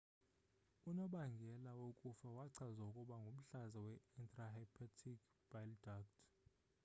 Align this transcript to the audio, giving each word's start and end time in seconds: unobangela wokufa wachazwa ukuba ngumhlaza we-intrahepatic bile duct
unobangela 0.89 1.71
wokufa 1.81 2.27
wachazwa 2.37 2.83
ukuba 2.89 3.15
ngumhlaza 3.21 3.79
we-intrahepatic 3.85 5.21
bile 5.51 5.75
duct 5.83 6.13